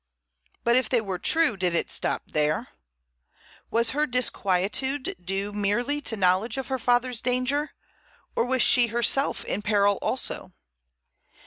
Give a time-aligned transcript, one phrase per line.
[0.63, 2.69] But if they were true did it stop there?
[3.69, 7.73] Was her disquietude due merely to knowledge of her father's danger,
[8.35, 10.53] or was she herself in peril also?